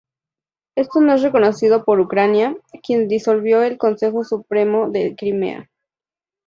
[0.75, 5.69] Esto no es reconocido por Ucrania, quien disolvió el Consejo Supremo de Crimea.